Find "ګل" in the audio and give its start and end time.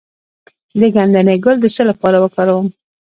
1.43-1.55